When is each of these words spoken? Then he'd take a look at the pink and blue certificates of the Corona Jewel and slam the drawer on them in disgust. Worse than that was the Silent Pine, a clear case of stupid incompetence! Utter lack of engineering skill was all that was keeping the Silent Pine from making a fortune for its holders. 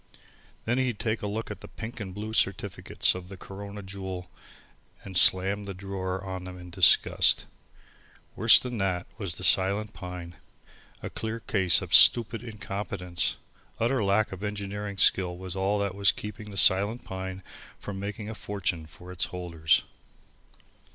Then 0.65 0.79
he'd 0.79 0.97
take 0.97 1.21
a 1.21 1.27
look 1.27 1.51
at 1.51 1.61
the 1.61 1.67
pink 1.67 1.99
and 1.99 2.11
blue 2.11 2.33
certificates 2.33 3.13
of 3.13 3.29
the 3.29 3.37
Corona 3.37 3.83
Jewel 3.83 4.31
and 5.03 5.15
slam 5.15 5.65
the 5.65 5.75
drawer 5.75 6.23
on 6.25 6.45
them 6.45 6.57
in 6.57 6.71
disgust. 6.71 7.45
Worse 8.35 8.59
than 8.59 8.79
that 8.79 9.05
was 9.19 9.35
the 9.35 9.43
Silent 9.43 9.93
Pine, 9.93 10.35
a 11.03 11.11
clear 11.11 11.39
case 11.39 11.83
of 11.83 11.93
stupid 11.93 12.41
incompetence! 12.41 13.37
Utter 13.79 14.03
lack 14.03 14.31
of 14.31 14.43
engineering 14.43 14.97
skill 14.97 15.37
was 15.37 15.55
all 15.55 15.77
that 15.77 15.93
was 15.93 16.11
keeping 16.11 16.49
the 16.49 16.57
Silent 16.57 17.05
Pine 17.05 17.43
from 17.77 17.99
making 17.99 18.27
a 18.27 18.33
fortune 18.33 18.87
for 18.87 19.11
its 19.11 19.25
holders. 19.25 19.83